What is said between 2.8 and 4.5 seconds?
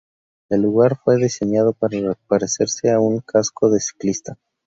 a un casco de ciclista.